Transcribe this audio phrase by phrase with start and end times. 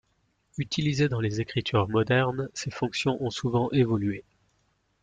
[0.57, 4.23] Utilisé dans les écritures modernes, ses fonctions ont souvent évolué.